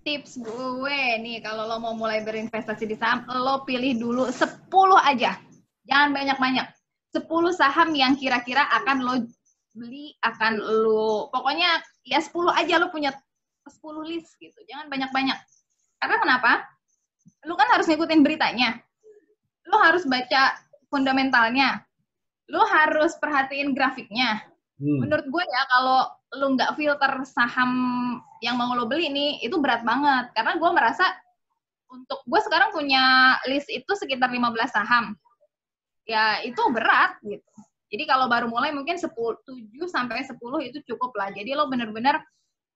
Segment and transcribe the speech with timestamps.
[0.00, 4.68] tips gue nih kalau lo mau mulai berinvestasi di saham, lo pilih dulu 10
[5.00, 5.36] aja.
[5.84, 6.66] Jangan banyak-banyak.
[7.10, 9.14] 10 saham yang kira-kira akan lo
[9.74, 13.12] beli, akan lo pokoknya ya 10 aja lo punya
[13.68, 14.56] 10 list gitu.
[14.66, 15.38] Jangan banyak-banyak.
[16.00, 16.52] Karena kenapa?
[17.44, 18.80] Lo kan harus ngikutin beritanya.
[19.68, 20.56] Lo harus baca
[20.88, 21.84] fundamentalnya.
[22.48, 24.42] Lo harus perhatiin grafiknya.
[24.80, 25.04] Hmm.
[25.04, 26.08] Menurut gue ya kalau
[26.38, 27.72] lu nggak filter saham
[28.38, 30.30] yang mau lo beli nih itu berat banget.
[30.34, 31.04] Karena gue merasa
[31.90, 35.18] untuk gue sekarang punya list itu sekitar 15 saham.
[36.06, 37.50] Ya itu berat gitu.
[37.90, 39.50] Jadi kalau baru mulai mungkin 10, 7
[39.90, 40.38] sampai 10
[40.70, 41.34] itu cukup lah.
[41.34, 42.22] Jadi lo bener-bener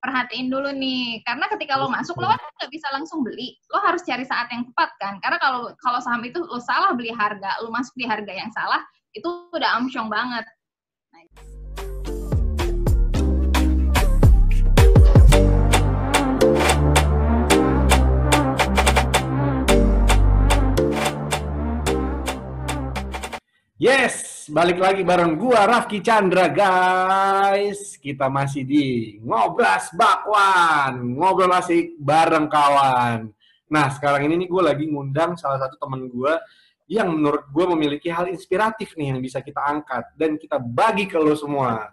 [0.02, 1.22] perhatiin dulu nih.
[1.22, 3.54] Karena ketika lo masuk lo kan nggak bisa langsung beli.
[3.70, 5.22] Lo harus cari saat yang tepat kan.
[5.22, 8.82] Karena kalau kalau saham itu lo salah beli harga lo masuk di harga yang salah
[9.14, 10.42] itu udah amsyong banget
[23.74, 27.98] Yes, balik lagi bareng gua Rafki Chandra guys.
[27.98, 33.34] Kita masih di Ngobras Bakwan, ngobrol asik bareng kawan.
[33.66, 36.38] Nah, sekarang ini nih gue lagi ngundang salah satu temen gue
[36.86, 41.18] yang menurut gue memiliki hal inspiratif nih yang bisa kita angkat dan kita bagi ke
[41.18, 41.90] lo semua.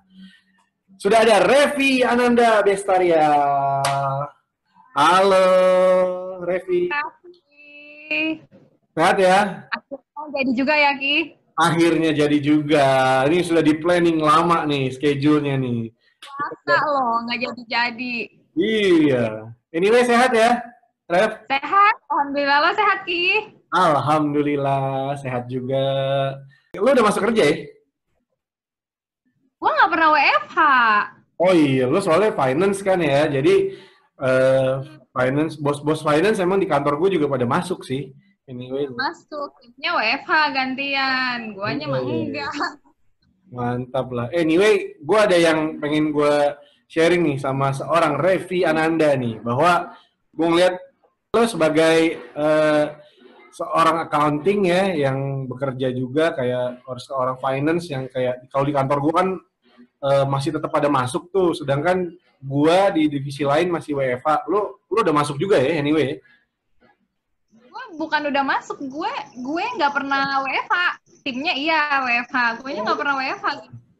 [1.01, 3.25] Sudah ada Revi Ananda Bestaria.
[4.93, 5.45] Halo,
[6.45, 6.93] Revi.
[8.93, 9.65] Sehat ya?
[9.81, 9.97] Aku
[10.29, 12.87] jadi juga ya, Ki akhirnya jadi juga.
[13.27, 15.91] Ini sudah di planning lama nih schedule-nya nih.
[16.21, 18.15] Masa loh nggak jadi-jadi.
[18.55, 19.51] Iya.
[19.71, 20.59] Anyway sehat ya,
[21.07, 21.31] Rev?
[21.47, 21.95] Sehat.
[22.11, 23.23] Alhamdulillah lo sehat Ki.
[23.71, 25.85] Alhamdulillah sehat juga.
[26.75, 27.55] Lo udah masuk kerja ya?
[29.55, 30.59] Gua nggak pernah WFH.
[31.41, 33.25] Oh iya, lo soalnya finance kan ya.
[33.31, 33.73] Jadi
[34.21, 38.13] uh, finance, bos-bos finance emang di kantor gue juga pada masuk sih.
[38.51, 38.91] Anyway.
[38.91, 39.55] Masuk.
[39.79, 41.39] Ini WFH gantian.
[41.55, 42.15] Guanya mah iya.
[42.19, 42.53] enggak.
[43.55, 44.27] Mantap lah.
[44.35, 46.35] Anyway, gue ada yang pengen gue
[46.91, 49.39] sharing nih sama seorang Revi Ananda nih.
[49.39, 49.95] Bahwa
[50.35, 50.75] gue ngeliat
[51.31, 52.91] lo sebagai uh,
[53.55, 59.13] seorang accounting ya yang bekerja juga kayak seorang finance yang kayak kalau di kantor gue
[59.15, 59.27] kan
[60.07, 64.99] uh, masih tetap pada masuk tuh sedangkan gue di divisi lain masih WFH lo lo
[65.03, 66.15] udah masuk juga ya anyway
[68.01, 70.77] bukan udah masuk gue gue nggak pernah WFH
[71.21, 73.47] timnya iya WFH gue nya nggak pernah WFH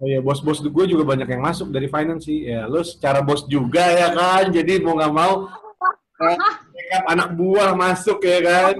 [0.01, 2.50] Oh iya, bos-bos gue juga banyak yang masuk dari finance sih.
[2.50, 5.45] Ya, lo secara bos juga ya kan, jadi mau nggak mau
[6.25, 8.73] eh, anak buah masuk ya kan.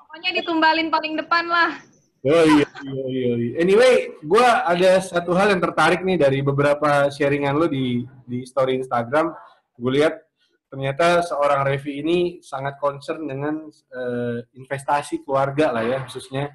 [0.00, 1.76] Pokoknya ditumbalin paling depan lah.
[2.24, 3.32] Oh iya, iya, iya.
[3.36, 3.52] iya.
[3.60, 8.80] Anyway, gue ada satu hal yang tertarik nih dari beberapa sharingan lo di di story
[8.80, 9.36] Instagram.
[9.76, 10.27] Gue lihat
[10.68, 16.52] ternyata seorang Revi ini sangat concern dengan uh, investasi keluarga lah ya khususnya.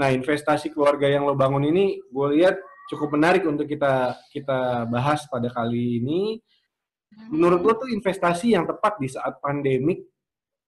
[0.00, 2.56] Nah investasi keluarga yang lo bangun ini gue lihat
[2.88, 6.40] cukup menarik untuk kita kita bahas pada kali ini.
[7.28, 10.08] Menurut lo tuh investasi yang tepat di saat pandemik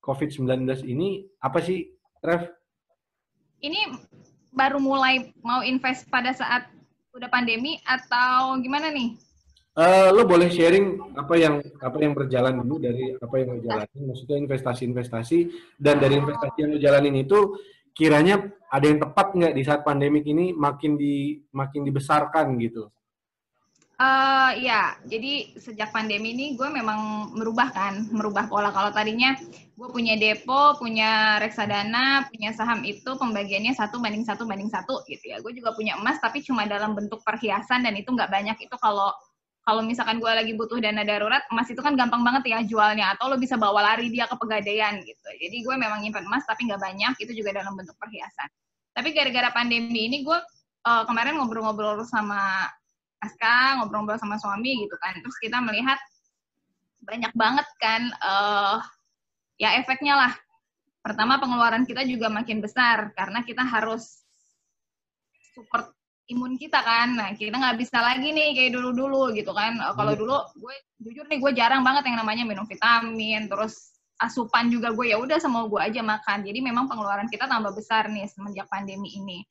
[0.04, 1.88] COVID-19 ini apa sih,
[2.20, 2.44] Rev?
[3.64, 3.96] Ini
[4.52, 6.68] baru mulai mau invest pada saat
[7.16, 9.16] udah pandemi atau gimana nih?
[9.74, 14.02] Uh, lo boleh sharing apa yang apa yang berjalan dulu dari apa yang lo jalanin,
[14.06, 15.38] maksudnya investasi-investasi
[15.82, 17.58] dan dari investasi yang lo jalanin itu
[17.90, 22.86] kiranya ada yang tepat nggak di saat pandemik ini makin di makin dibesarkan gitu?
[23.94, 28.74] Uh, ya, jadi sejak pandemi ini gue memang merubah kan, merubah pola.
[28.74, 29.38] Kalau tadinya
[29.74, 35.30] gue punya depo, punya reksadana, punya saham itu pembagiannya satu banding satu banding satu gitu
[35.30, 35.38] ya.
[35.38, 38.58] Gue juga punya emas tapi cuma dalam bentuk perhiasan dan itu nggak banyak.
[38.66, 39.14] Itu kalau
[39.64, 43.32] kalau misalkan gue lagi butuh dana darurat, emas itu kan gampang banget ya jualnya, atau
[43.32, 45.28] lo bisa bawa lari dia ke pegadaian gitu.
[45.40, 48.48] Jadi gue memang nyimpan emas tapi nggak banyak, itu juga dalam bentuk perhiasan.
[48.92, 50.38] Tapi gara-gara pandemi ini gue
[50.84, 52.68] uh, kemarin ngobrol-ngobrol sama
[53.24, 55.96] Aska, ngobrol-ngobrol sama suami gitu kan, terus kita melihat
[57.00, 58.84] banyak banget kan uh,
[59.56, 60.32] ya efeknya lah.
[61.00, 64.24] Pertama pengeluaran kita juga makin besar karena kita harus
[65.56, 65.92] support
[66.30, 67.12] imun kita kan.
[67.16, 69.76] Nah, kita nggak bisa lagi nih kayak dulu-dulu gitu kan.
[69.76, 69.92] Hmm.
[69.96, 70.74] Kalau dulu gue
[71.04, 75.36] jujur nih gue jarang banget yang namanya minum vitamin, terus asupan juga gue ya udah
[75.42, 76.46] semua gue aja makan.
[76.46, 79.44] Jadi memang pengeluaran kita tambah besar nih semenjak pandemi ini.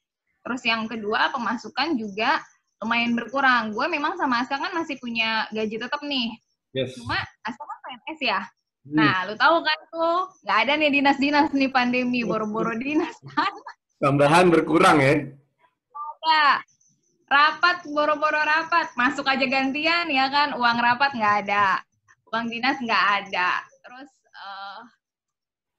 [0.44, 2.42] Terus yang kedua pemasukan juga
[2.84, 3.72] lumayan berkurang.
[3.72, 6.36] Gue memang sama Aska kan masih punya gaji tetap nih.
[6.74, 6.98] Yes.
[6.98, 7.16] Cuma
[7.46, 8.42] Aska kan PNS ya.
[8.84, 9.00] Hmm.
[9.00, 13.54] Nah, lu tahu kan tuh nggak ada nih dinas-dinas nih pandemi, boro-boro dinas kan.
[14.04, 15.32] Tambahan berkurang ya?
[16.24, 16.64] Ada.
[17.28, 18.94] Rapat, boro-boro rapat.
[18.96, 21.82] Masuk aja gantian ya kan, uang rapat nggak ada.
[22.34, 24.82] uang dinas nggak ada terus uh,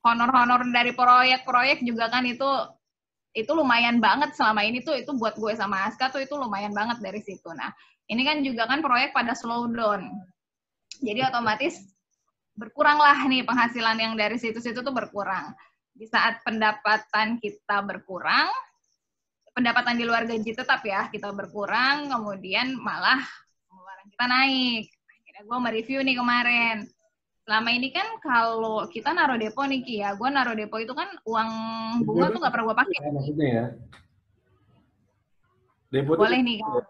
[0.04, 2.46] honor-honor dari proyek-proyek juga kan itu
[3.34, 7.02] itu lumayan banget selama ini tuh itu buat gue sama Aska tuh itu lumayan banget
[7.02, 7.50] dari situ.
[7.50, 7.66] Nah,
[8.06, 10.06] ini kan juga kan proyek pada slow down.
[11.02, 11.82] Jadi otomatis
[12.54, 15.50] berkurang lah nih penghasilan yang dari situ-situ tuh berkurang.
[15.98, 18.46] Di saat pendapatan kita berkurang,
[19.54, 23.22] pendapatan di luar gaji tetap ya kita berkurang, kemudian malah
[23.70, 24.84] pengeluaran kita naik.
[24.90, 26.76] Akhirnya gue mereview nih kemarin
[27.44, 31.06] selama ini kan kalau kita naruh depo nih Ki ya, gue naruh depo itu kan
[31.28, 31.50] uang
[32.02, 32.96] bunga tuh nggak pernah gue pakai.
[32.98, 33.66] Ya, maksudnya ya.
[35.94, 36.82] Depo Boleh nih kan.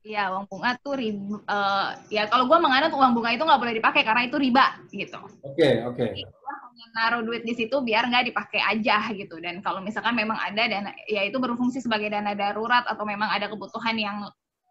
[0.00, 1.36] Iya, uang bunga tuh riba.
[1.44, 5.20] Uh, ya kalau gue menganut uang bunga itu nggak boleh dipakai karena itu riba gitu.
[5.44, 6.00] Oke, okay, oke.
[6.00, 6.39] Okay.
[6.96, 9.36] Naruh duit di situ biar nggak dipakai aja gitu.
[9.38, 13.48] Dan kalau misalkan memang ada dana, ya itu berfungsi sebagai dana darurat atau memang ada
[13.48, 14.24] kebutuhan yang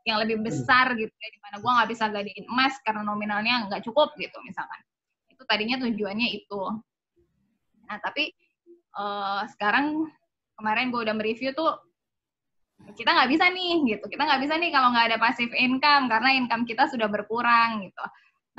[0.08, 0.48] yang lebih hmm.
[0.48, 4.38] besar gitu ya di mana gue nggak bisa gadein emas karena nominalnya nggak cukup gitu
[4.42, 4.80] misalkan
[5.30, 6.62] itu tadinya tujuannya itu
[7.86, 8.32] nah tapi
[8.96, 10.08] uh, sekarang
[10.56, 11.78] kemarin gue udah mereview tuh
[12.96, 16.30] kita nggak bisa nih gitu kita nggak bisa nih kalau nggak ada passive income karena
[16.36, 18.06] income kita sudah berkurang gitu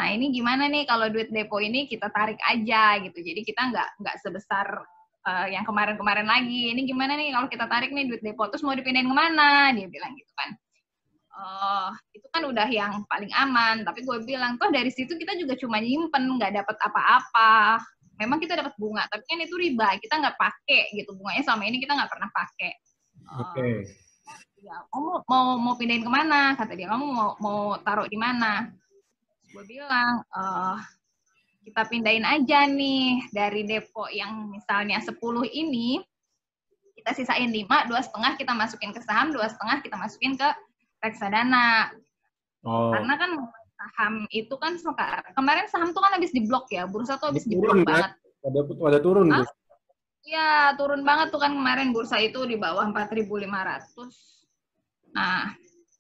[0.01, 3.89] nah ini gimana nih kalau duit depo ini kita tarik aja gitu jadi kita nggak
[4.01, 4.65] nggak sebesar
[5.29, 8.73] uh, yang kemarin-kemarin lagi ini gimana nih kalau kita tarik nih duit depo terus mau
[8.73, 10.57] dipindahin ke mana dia bilang gitu kan
[11.41, 13.83] uh, itu kan udah yang paling aman.
[13.83, 17.81] Tapi gue bilang, toh dari situ kita juga cuma nyimpen, nggak dapat apa-apa.
[18.21, 19.97] Memang kita dapat bunga, tapi kan itu riba.
[19.97, 22.73] Kita nggak pakai gitu bunganya selama ini kita nggak pernah pakai.
[23.41, 23.49] Oke.
[23.57, 23.75] Okay.
[24.61, 26.53] Ya, kamu mau mau pindahin ke mana?
[26.53, 28.69] Kata dia, kamu mau mau taruh di mana?
[29.51, 30.79] Gue bilang, uh,
[31.67, 35.19] kita pindahin aja nih dari depo yang misalnya 10
[35.51, 35.99] ini
[37.01, 40.49] kita sisain 5, dua setengah kita masukin ke saham, dua setengah kita masukin ke
[41.01, 41.89] reksadana.
[42.61, 42.93] Oh.
[42.93, 43.31] Karena kan
[43.81, 44.77] saham itu kan
[45.33, 48.13] kemarin saham tuh kan habis diblok ya, bursa tuh habis diblok banget.
[48.45, 49.49] Ada ada turun tuh.
[50.21, 55.17] Iya, turun banget tuh kan kemarin bursa itu di bawah 4.500.
[55.17, 55.45] Nah, uh,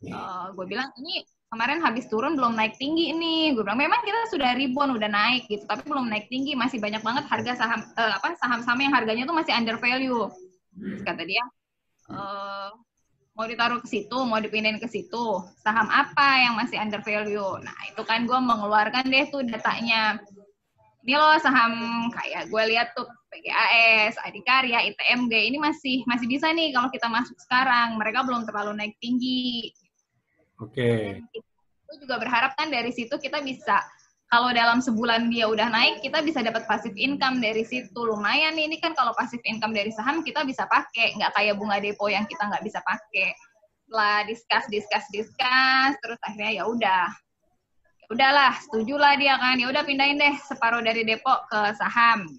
[0.04, 3.52] eh, gue bilang ini kemarin habis turun belum naik tinggi ini.
[3.52, 7.02] Gue bilang memang kita sudah ribuan udah naik gitu, tapi belum naik tinggi, masih banyak
[7.02, 10.30] banget harga saham uh, apa saham-saham yang harganya tuh masih under value.
[11.02, 11.42] kata dia,
[12.14, 12.70] uh,
[13.34, 17.58] mau ditaruh ke situ, mau dipindahin ke situ, saham apa yang masih under value.
[17.58, 20.22] Nah, itu kan gue mengeluarkan deh tuh datanya.
[21.02, 26.70] Ini loh saham kayak gue lihat tuh PGAS, Adikarya, ITMG ini masih masih bisa nih
[26.70, 27.98] kalau kita masuk sekarang.
[27.98, 29.74] Mereka belum terlalu naik tinggi.
[30.60, 31.20] Oke.
[31.24, 31.40] Okay.
[31.88, 33.82] Itu juga berharap kan dari situ kita bisa
[34.30, 37.98] kalau dalam sebulan dia udah naik, kita bisa dapat passive income dari situ.
[37.98, 41.82] Lumayan nih, ini kan kalau passive income dari saham kita bisa pakai, nggak kayak bunga
[41.82, 43.34] depo yang kita nggak bisa pakai.
[43.82, 47.10] Setelah discuss, discuss, discuss, terus akhirnya ya udah.
[48.06, 49.58] Ya udahlah, setujulah dia kan.
[49.58, 52.30] Ya udah pindahin deh separuh dari depo ke saham.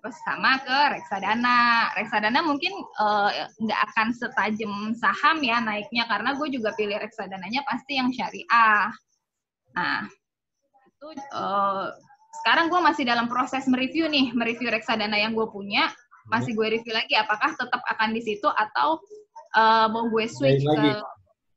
[0.00, 1.92] Terus sama ke reksadana.
[1.92, 3.28] Reksadana mungkin uh,
[3.60, 8.88] nggak akan setajam saham ya naiknya, karena gue juga pilih reksadananya pasti yang syariah.
[9.76, 10.08] Nah,
[10.88, 11.92] itu uh,
[12.40, 15.92] sekarang gue masih dalam proses mereview nih, mereview reksadana yang gue punya,
[16.32, 18.96] masih gue review lagi apakah tetap akan di situ atau
[19.60, 20.90] uh, mau gue switch ke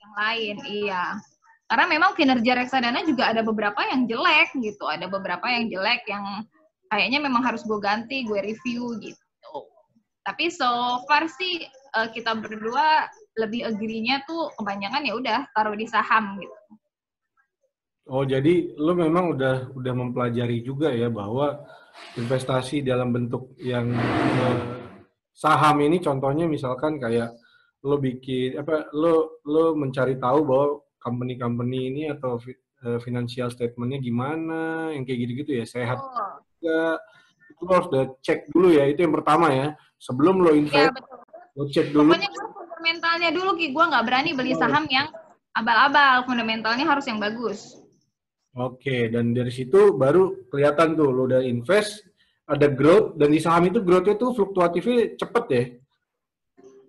[0.03, 0.55] yang lain.
[0.67, 1.15] Iya.
[1.63, 6.43] Karena memang kinerja reksadana juga ada beberapa yang jelek gitu, ada beberapa yang jelek yang
[6.93, 9.55] kayaknya memang harus gue ganti, gue review gitu.
[10.23, 11.65] Tapi so far sih
[11.97, 16.57] uh, kita berdua lebih agree-nya tuh kebanyakan ya udah taruh di saham gitu.
[18.03, 21.63] Oh, jadi lo memang udah udah mempelajari juga ya bahwa
[22.19, 24.59] investasi dalam bentuk yang uh,
[25.31, 27.33] saham ini contohnya misalkan kayak
[27.83, 30.67] lo bikin apa lo lo mencari tahu bahwa
[31.03, 32.39] company-company ini atau
[32.87, 36.32] uh, financial statementnya gimana yang kayak gitu-gitu ya sehat oh.
[36.63, 36.95] Juga
[37.51, 39.67] itu lo harus udah cek dulu ya itu yang pertama ya.
[39.99, 41.03] Sebelum lo iya, invest ya,
[41.59, 42.15] lo cek dulu.
[42.15, 43.67] Pokoknya fundamentalnya dulu ki.
[43.75, 44.59] Gue nggak berani beli oh.
[44.63, 45.07] saham yang
[45.51, 46.23] abal-abal.
[46.23, 47.75] Fundamentalnya harus yang bagus.
[48.53, 52.05] Oke, dan dari situ baru kelihatan tuh lo udah invest,
[52.45, 55.63] ada growth, dan di saham itu growth-nya tuh fluktuatifnya cepet ya?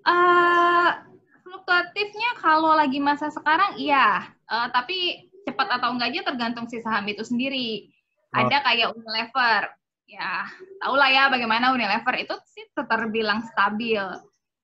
[0.04, 0.92] Uh,
[1.40, 7.24] fluktuatifnya kalau lagi masa sekarang iya, uh, tapi cepat atau enggaknya tergantung si saham itu
[7.24, 7.88] sendiri.
[8.34, 9.62] Ada kayak Unilever,
[10.10, 10.44] ya
[10.82, 14.02] tau lah ya bagaimana Unilever itu sih terbilang stabil.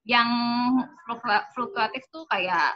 [0.02, 0.30] Yang
[1.54, 2.74] fluktuatif tuh kayak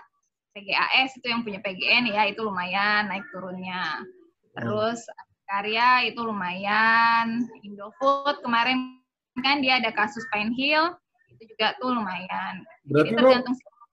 [0.54, 4.06] PGAS itu yang punya PGN ya itu lumayan naik turunnya.
[4.54, 5.02] Terus
[5.50, 7.42] karya itu lumayan.
[7.66, 9.02] Indofood kemarin
[9.42, 10.94] kan dia ada kasus Pine Hill
[11.34, 12.62] itu juga tuh lumayan.
[12.86, 13.84] Berarti Jadi tergantung lo,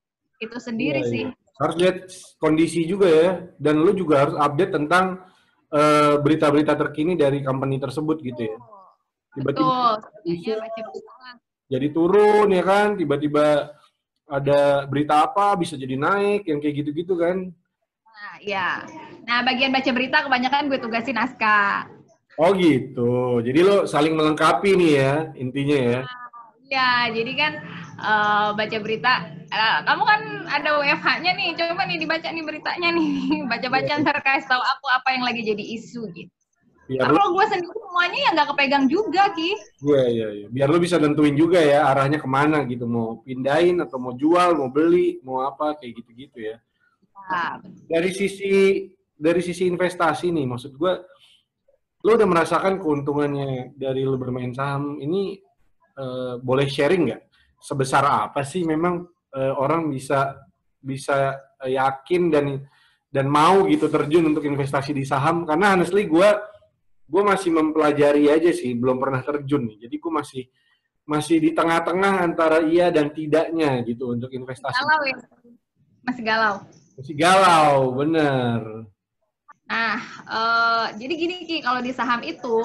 [0.41, 1.11] itu sendiri iya, iya.
[1.11, 1.23] sih.
[1.57, 1.97] Harus lihat
[2.37, 5.21] kondisi juga ya dan lu juga harus update tentang
[5.71, 8.57] eh, berita-berita terkini dari company tersebut gitu ya.
[9.31, 10.59] Tiba-tiba Betul.
[10.59, 11.29] Baca berita.
[11.71, 13.71] jadi turun ya kan, tiba-tiba
[14.27, 17.51] ada berita apa bisa jadi naik yang kayak gitu-gitu kan.
[18.11, 18.83] Nah, ya.
[19.27, 21.87] Nah, bagian baca berita kebanyakan gue tugasin naskah.
[22.39, 23.43] Oh gitu.
[23.43, 25.99] Jadi lo saling melengkapi nih ya intinya ya.
[26.71, 27.51] Ya, jadi kan
[28.01, 29.13] eh, baca berita.
[29.51, 33.09] eh, kamu kan ada WFH-nya nih, coba nih dibaca nih beritanya nih.
[33.51, 36.31] Baca-baca ntar kasih tahu aku apa yang lagi jadi isu gitu.
[36.91, 39.55] Biar Kalau lo, gue sendiri semuanya ya nggak kepegang juga, Ki.
[39.87, 40.47] iya, iya, iya.
[40.51, 42.83] Biar lo bisa nentuin juga ya arahnya ke mana gitu.
[42.83, 46.59] Mau pindahin atau mau jual, mau beli, mau apa kayak gitu-gitu ya.
[47.31, 50.93] Nah, Dari sisi dari sisi investasi nih, maksud gue,
[52.01, 55.39] lo udah merasakan keuntungannya dari lo bermain saham ini
[55.95, 57.21] eh, boleh sharing nggak?
[57.61, 59.05] Sebesar apa sih memang
[59.37, 60.33] eh, orang bisa
[60.81, 62.45] bisa eh, yakin dan
[63.11, 65.45] dan mau gitu terjun untuk investasi di saham?
[65.45, 66.29] Karena honestly gue
[67.11, 69.87] gue masih mempelajari aja sih, belum pernah terjun nih.
[69.87, 70.43] Jadi gue masih
[71.05, 74.79] masih di tengah-tengah antara iya dan tidaknya gitu untuk investasi.
[74.79, 75.17] galau ya.
[76.07, 76.55] Masih galau.
[76.95, 78.61] Masih galau, bener.
[79.67, 82.59] Nah, eh, jadi gini Ki, kalau di saham itu,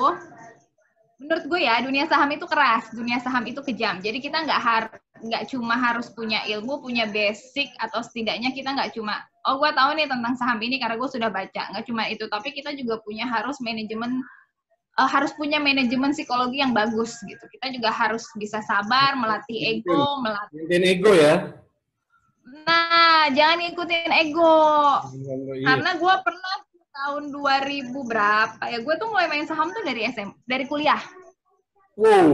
[1.17, 4.01] menurut gue ya dunia saham itu keras, dunia saham itu kejam.
[4.05, 4.85] Jadi kita nggak har
[5.17, 9.97] nggak cuma harus punya ilmu, punya basic atau setidaknya kita nggak cuma oh gue tahu
[9.97, 11.63] nih tentang saham ini karena gue sudah baca.
[11.73, 14.21] Nggak cuma itu, tapi kita juga punya harus manajemen
[14.99, 17.45] eh, harus punya manajemen psikologi yang bagus gitu.
[17.49, 20.67] Kita juga harus bisa sabar, melatih ego, melatih.
[20.67, 21.37] Maintain ego ya.
[22.47, 24.59] Nah, jangan ngikutin ego.
[25.15, 25.65] Iya.
[25.67, 26.57] Karena gue pernah
[26.97, 31.01] tahun 2000 berapa ya, gue tuh mulai main saham tuh dari SM, dari kuliah.
[31.97, 32.33] Wow.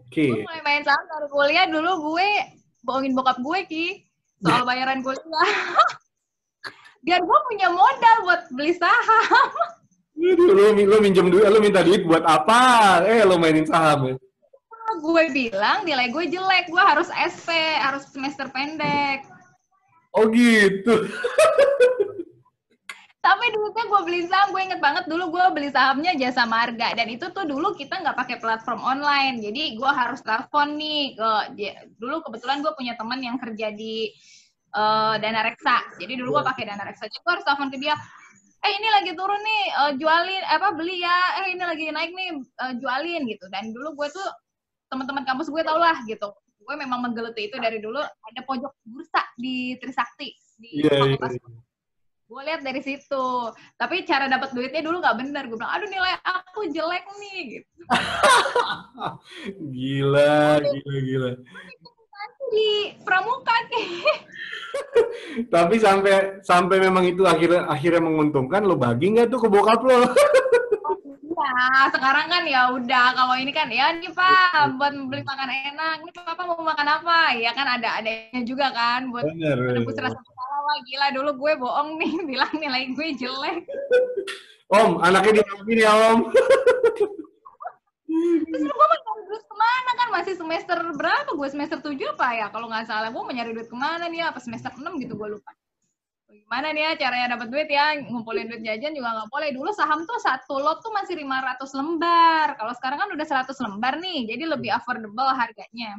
[0.00, 0.26] Oke.
[0.32, 2.28] Gue mulai main saham dari kuliah dulu gue
[2.80, 3.86] bohongin bokap gue ki
[4.40, 5.50] soal bayaran kuliah.
[7.04, 9.48] Biar gue punya modal buat beli saham.
[10.20, 13.00] Lo, lo minjem duit, lo minta duit buat apa?
[13.08, 14.16] Eh, lo mainin saham ya?
[15.00, 19.24] gue bilang nilai gue jelek, gue harus SP, harus semester pendek.
[20.12, 21.06] Oh gitu.
[23.20, 26.96] Tapi duitnya gue beli saham, gue inget banget dulu gue beli sahamnya jasa marga.
[26.96, 29.44] Dan itu tuh dulu kita nggak pakai platform online.
[29.44, 34.08] Jadi gue harus telepon nih ke dia- dulu kebetulan gue punya teman yang kerja di
[34.70, 36.00] eh, Dana Reksa.
[36.00, 37.12] Jadi dulu gue pakai Dana Reksa.
[37.12, 37.92] Jadi gue harus telepon ke dia.
[38.60, 41.18] Eh ini lagi turun nih, eh, jualin apa beli ya.
[41.44, 43.44] Eh ini lagi naik nih, eh, jualin gitu.
[43.52, 44.28] Dan dulu gue tuh
[44.88, 46.32] teman-teman kampus gue tau lah gitu.
[46.60, 48.00] Gue memang menggeluti itu dari dulu.
[48.00, 51.00] Ada pojok bursa di Trisakti di Iya, iya.
[51.20, 51.36] fakultas
[52.30, 53.26] gue lihat dari situ.
[53.74, 55.42] Tapi cara dapat duitnya dulu nggak bener.
[55.50, 57.70] Gue bilang aduh nilai aku jelek nih gitu.
[59.58, 61.30] Gila, gila, gila.
[62.50, 62.70] Di
[63.02, 63.90] pramuka nih.
[65.54, 70.06] Tapi sampai sampai memang itu akhirnya akhirnya menguntungkan, lo bagi nggak tuh ke bokap lo?
[71.40, 75.96] ya sekarang kan ya udah kalau ini kan ya nih pak buat beli makan enak.
[76.06, 77.34] Nih papa mau makan apa?
[77.34, 79.58] Ya kan ada adanya juga kan buat Bener.
[79.74, 80.20] menebus rasa
[80.70, 83.66] wah gila dulu gue bohong nih bilang nilai gue jelek.
[84.70, 86.18] Om, anaknya dimaafin ya Om.
[88.10, 90.08] terus gue mau nyari duit ke mana kan?
[90.14, 91.30] Masih semester berapa?
[91.34, 92.46] Gue semester 7 apa ya?
[92.54, 94.30] Kalau nggak salah gue mau nyari duit ke mana nih?
[94.30, 95.50] Apa semester 6 gitu gue lupa.
[96.30, 97.98] Gimana nih ya caranya dapat duit ya?
[98.06, 99.50] Ngumpulin duit jajan juga nggak boleh.
[99.50, 102.46] Dulu saham tuh satu lot tuh masih 500 lembar.
[102.54, 105.98] Kalau sekarang kan udah 100 lembar nih jadi lebih affordable harganya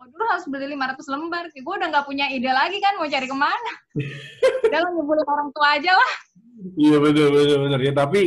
[0.00, 1.44] Oh, dulu harus beli 500 lembar.
[1.52, 3.72] Gue udah nggak punya ide lagi kan mau cari ke mana?
[4.64, 6.12] Udah lah ngumpulin orang tua aja lah.
[6.80, 8.22] Iya bener bener bener ya tapi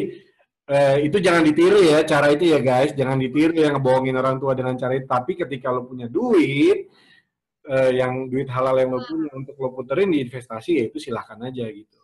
[0.70, 2.94] eh, itu jangan ditiru ya cara itu ya guys.
[2.94, 5.10] Jangan ditiru yang ngebohongin orang tua dengan cara itu.
[5.10, 6.94] Tapi ketika lo punya duit
[7.66, 11.42] eh, yang duit halal yang lo punya untuk lo puterin di investasi ya itu silahkan
[11.42, 11.98] aja gitu.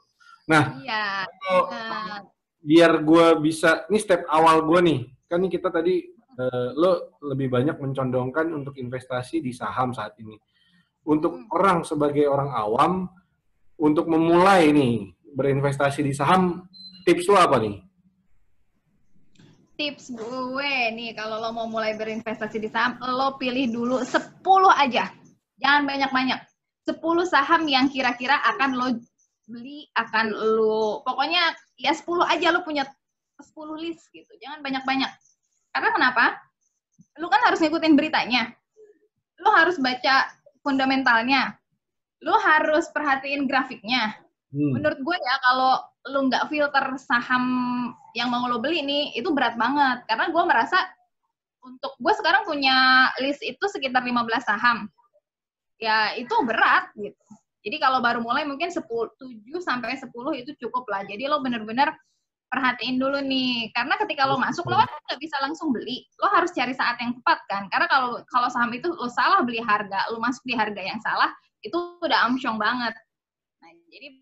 [0.49, 1.29] Nah iya.
[1.45, 2.25] kalau nah,
[2.57, 4.99] biar gue bisa ini step awal gue nih.
[5.29, 6.09] Kan nih kita tadi
[6.39, 10.39] eh, lo lebih banyak mencondongkan untuk investasi di saham saat ini.
[11.03, 11.47] Untuk Hmm.
[11.51, 13.11] orang sebagai orang awam
[13.79, 16.63] untuk memulai nih berinvestasi di saham
[17.03, 17.75] tips lo apa nih?
[19.79, 25.07] Tips gue nih kalau lo mau mulai berinvestasi di saham lo pilih dulu 10 aja.
[25.59, 26.39] Jangan banyak-banyak.
[26.83, 28.87] 10 saham yang kira-kira akan lo
[29.49, 32.83] beli akan lo pokoknya ya 10 aja lo punya
[33.39, 34.29] 10 list gitu.
[34.43, 35.11] Jangan banyak-banyak
[35.73, 36.25] karena kenapa?
[37.19, 38.53] Lo kan harus ngikutin beritanya.
[39.39, 40.29] Lo harus baca
[40.65, 41.55] fundamentalnya.
[42.23, 44.15] Lo harus perhatiin grafiknya.
[44.49, 44.73] Hmm.
[44.73, 45.77] menurut gue ya kalau
[46.09, 47.45] lu nggak filter saham
[48.17, 50.09] yang mau lo beli nih itu berat banget.
[50.09, 50.77] Karena gue merasa
[51.61, 54.89] untuk gue sekarang punya list itu sekitar 15 saham.
[55.77, 57.23] Ya itu berat gitu.
[57.61, 59.21] Jadi kalau baru mulai mungkin 10, 7
[59.61, 60.09] sampai 10
[60.41, 61.05] itu cukup lah.
[61.05, 61.93] Jadi lo bener-bener
[62.49, 63.69] perhatiin dulu nih.
[63.71, 66.03] Karena ketika lo masuk lo kan nggak bisa langsung beli.
[66.19, 67.63] Lo harus cari saat yang tepat kan.
[67.69, 71.29] Karena kalau kalau saham itu lo salah beli harga lo masuk di harga yang salah
[71.61, 72.97] itu udah amsyong banget.
[73.61, 74.19] Nah jadi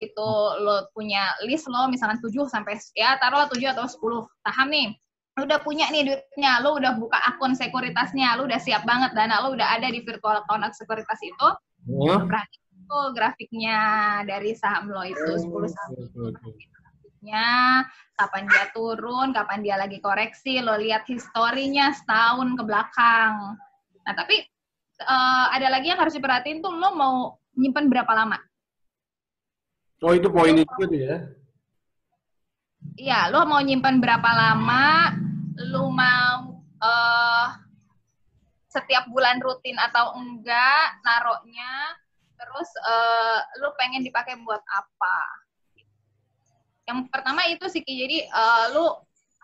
[0.00, 0.30] itu
[0.64, 4.96] lo punya list lo misalkan 7 sampai ya taruhlah 7 atau 10 saham nih
[5.36, 9.44] lo udah punya nih duitnya lo udah buka akun sekuritasnya lo udah siap banget dana
[9.44, 11.48] lo udah ada di virtual account sekuritas itu
[12.00, 12.16] ya.
[12.16, 13.78] berarti itu grafiknya
[14.24, 15.90] dari saham lo itu 10 saham
[17.20, 17.84] grafiknya,
[18.16, 23.60] kapan dia turun, kapan dia lagi koreksi, lo lihat historinya setahun ke belakang.
[24.08, 24.40] Nah, tapi
[25.04, 28.40] uh, ada lagi yang harus diperhatiin tuh, lo mau nyimpan berapa lama?
[30.00, 31.16] Oh, itu poin itu tuh ya?
[32.96, 35.12] Iya, lo mau nyimpan berapa lama,
[35.68, 37.46] lo mau uh,
[38.72, 42.00] setiap bulan rutin atau enggak naroknya,
[42.40, 45.18] terus uh, lo pengen dipakai buat apa?
[46.90, 48.86] Yang pertama itu sih jadi uh, lu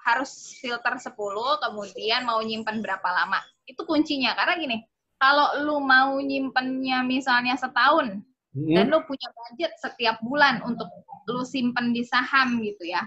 [0.02, 1.14] harus filter 10
[1.62, 3.38] kemudian mau nyimpan berapa lama.
[3.66, 4.76] Itu kuncinya karena gini,
[5.18, 8.18] kalau lu mau nyimpennya misalnya setahun
[8.54, 8.74] hmm.
[8.74, 10.90] dan lu punya budget setiap bulan untuk
[11.30, 13.06] lu simpen di saham gitu ya.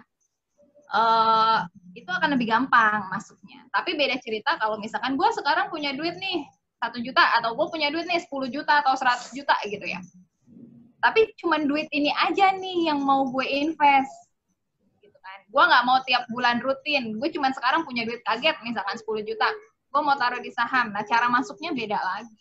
[0.89, 3.62] Uh, itu akan lebih gampang masuknya.
[3.69, 6.48] Tapi beda cerita kalau misalkan gue sekarang punya duit nih
[6.79, 10.00] satu juta atau gue punya duit nih 10 juta atau 100 juta gitu ya.
[11.00, 14.28] Tapi cuman duit ini aja nih yang mau gue invest
[15.50, 17.18] gue nggak mau tiap bulan rutin.
[17.18, 19.50] Gue cuma sekarang punya duit kaget misalkan 10 juta.
[19.89, 20.94] Gue mau taruh di saham.
[20.94, 22.38] Nah cara masuknya beda lagi.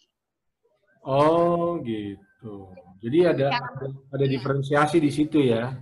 [1.09, 2.69] Oh gitu.
[3.01, 5.73] Jadi ada ada, ada diferensiasi di situ ya?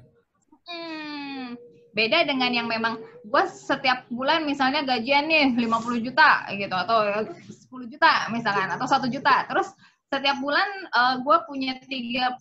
[0.69, 1.59] Hmm,
[1.97, 7.93] beda dengan yang memang gue setiap bulan misalnya gajian nih 50 juta gitu atau 10
[7.93, 9.49] juta misalkan atau satu juta.
[9.51, 9.75] Terus
[10.07, 12.39] setiap bulan uh, gue punya 30%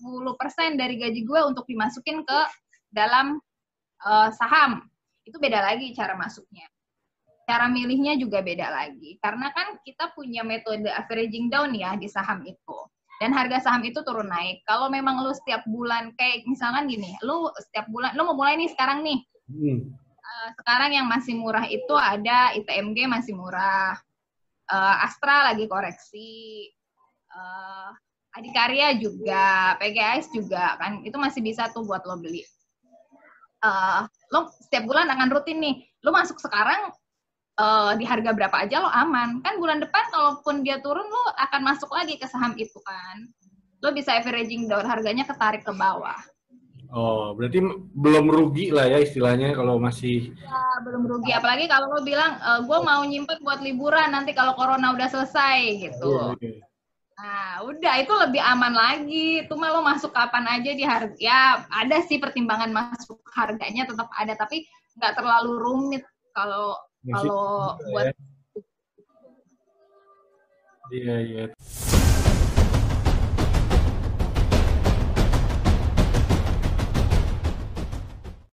[0.77, 2.39] dari gaji gue untuk dimasukin ke
[2.93, 3.41] dalam
[4.05, 4.85] uh, saham.
[5.25, 6.69] Itu beda lagi cara masuknya.
[7.45, 9.17] Cara milihnya juga beda lagi.
[9.17, 12.77] Karena kan kita punya metode averaging down ya di saham itu.
[13.21, 14.61] Dan harga saham itu turun naik.
[14.65, 18.69] Kalau memang lu setiap bulan kayak misalkan gini lu setiap bulan lu mau mulai nih
[18.73, 19.19] sekarang nih.
[19.45, 19.93] Hmm.
[20.25, 23.93] uh, sekarang yang masih murah itu ada ITMG masih murah.
[24.65, 26.69] Uh, Astra lagi koreksi.
[27.29, 27.93] Uh,
[28.35, 31.05] Adikarya juga PGS juga kan.
[31.07, 32.43] Itu masih bisa tuh buat lo beli
[33.65, 35.75] uh, lo setiap bulan akan rutin nih
[36.05, 36.93] lo masuk sekarang
[37.57, 41.61] uh, di harga berapa aja lo aman kan bulan depan kalaupun dia turun lo akan
[41.65, 43.25] masuk lagi ke saham itu kan
[43.81, 46.17] lo bisa averaging down harganya ketarik ke bawah
[46.95, 47.59] Oh, berarti
[47.91, 50.31] belum rugi lah ya istilahnya kalau masih.
[50.37, 51.33] Ya, belum rugi.
[51.33, 55.09] Apalagi kalau lo bilang, e, eh, gue mau nyimpen buat liburan nanti kalau corona udah
[55.09, 56.07] selesai gitu.
[56.07, 56.61] Oh, okay.
[57.15, 59.47] Nah, udah itu lebih aman lagi.
[59.47, 61.15] Itu mah lo masuk kapan aja di harga.
[61.15, 64.67] Ya, ada sih pertimbangan masuk harganya tetap ada, tapi
[64.99, 66.03] nggak terlalu rumit
[66.35, 66.75] kalau
[67.07, 68.11] kalau buat.
[68.11, 68.13] Ya.
[70.93, 71.45] Iya, iya.